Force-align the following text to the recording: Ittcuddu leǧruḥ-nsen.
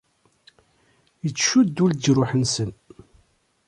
Ittcuddu 1.27 1.83
leǧruḥ-nsen. 1.91 2.71